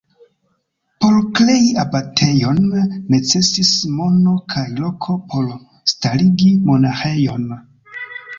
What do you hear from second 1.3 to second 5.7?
krei abatejon, necesis mono kaj loko por